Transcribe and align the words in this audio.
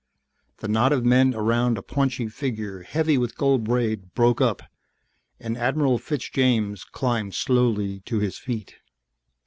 The 0.57 0.67
knot 0.67 0.91
of 0.93 1.05
men 1.05 1.35
around 1.35 1.77
a 1.77 1.83
paunchy 1.83 2.27
figure 2.27 2.81
heavy 2.81 3.19
with 3.19 3.37
gold 3.37 3.63
braid 3.65 4.15
broke 4.15 4.41
up 4.41 4.63
and 5.39 5.55
Admiral 5.55 5.99
Fitzjames 5.99 6.83
climbed 6.83 7.35
slowly 7.35 7.99
to 8.07 8.17
his 8.17 8.39
feet. 8.39 8.77